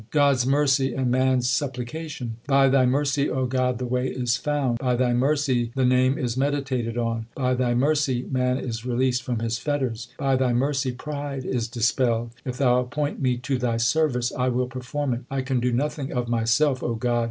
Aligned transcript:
2 0.01 0.05
God 0.09 0.33
s 0.37 0.45
mercy 0.47 0.95
and 0.95 1.11
man 1.11 1.37
s 1.37 1.47
supplication: 1.47 2.37
By 2.47 2.69
Thy 2.69 2.87
mercy, 2.87 3.29
O 3.29 3.45
God, 3.45 3.77
the 3.77 3.85
way 3.85 4.07
is 4.07 4.35
found; 4.35 4.79
By 4.79 4.95
Thy 4.95 5.13
mercy 5.13 5.71
the 5.75 5.85
Name 5.85 6.17
is 6.17 6.35
meditated 6.35 6.97
on; 6.97 7.27
By 7.35 7.53
Thy 7.53 7.75
mercy 7.75 8.25
man 8.31 8.57
is 8.57 8.83
released 8.83 9.21
from 9.21 9.41
his 9.41 9.59
fetters; 9.59 10.07
By 10.17 10.37
Thy 10.37 10.53
mercy 10.53 10.91
pride 10.91 11.45
is 11.45 11.67
dispelled. 11.67 12.31
If 12.43 12.57
Thou 12.57 12.79
appoint 12.79 13.21
me 13.21 13.37
to 13.37 13.59
Thy 13.59 13.77
service 13.77 14.31
I 14.31 14.47
will 14.49 14.65
perform 14.65 15.13
it. 15.13 15.21
I 15.29 15.43
can 15.43 15.59
do 15.59 15.71
nothing 15.71 16.11
of 16.11 16.27
myself, 16.27 16.81
O 16.81 16.95
God. 16.95 17.19